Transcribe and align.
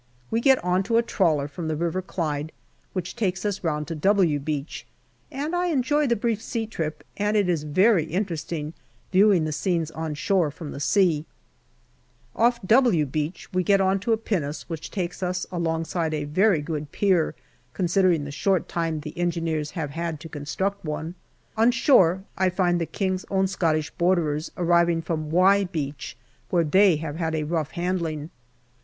We 0.31 0.41
get 0.41 0.57
on 0.63 0.81
to 0.89 0.97
a 0.97 1.03
trawler 1.03 1.47
from 1.47 1.67
the 1.67 1.75
River 1.75 2.01
Clyde, 2.01 2.51
which 2.93 3.15
takes 3.15 3.45
us 3.45 3.63
round 3.63 3.87
to" 3.87 3.95
W" 4.09 4.39
Beach, 4.39 4.87
and 5.31 5.55
I 5.55 5.67
enjoy 5.67 6.07
the 6.07 6.15
brief 6.15 6.41
sea 6.41 6.65
trip, 6.65 7.03
and 7.17 7.37
it 7.37 7.47
is 7.47 7.61
very 7.61 8.05
interesting 8.05 8.73
viewing 9.11 9.45
the 9.45 9.51
scenes 9.51 9.91
on 9.91 10.15
shore 10.15 10.49
from 10.49 10.71
the 10.71 10.79
sea 10.79 11.25
Off" 12.35 12.59
W" 12.65 13.05
Beach 13.05 13.53
we 13.53 13.61
get 13.61 13.79
on 13.79 13.99
to 13.99 14.11
a 14.11 14.17
pinnace 14.17 14.63
which 14.67 14.89
takes 14.89 15.21
us 15.21 15.45
alongside 15.51 16.15
a 16.15 16.23
very 16.23 16.63
good 16.63 16.91
pier, 16.91 17.35
considering 17.75 18.23
the 18.23 18.31
short 18.31 18.67
time 18.67 19.01
the 19.01 19.15
engineers 19.19 19.69
have 19.77 19.91
had 19.91 20.19
to 20.21 20.27
construct 20.27 20.83
one. 20.83 21.13
On 21.55 21.69
shore 21.69 22.23
I 22.39 22.49
find 22.49 22.81
the 22.81 22.87
K.O.S.B.'s 22.87 24.51
arriving 24.57 25.01
from" 25.03 25.29
Y" 25.29 25.63
Beach, 25.71 26.17
where 26.49 26.63
they 26.63 26.95
have 26.95 27.17
had 27.17 27.35
a 27.35 27.43
rough 27.43 27.69
handling. 27.73 28.31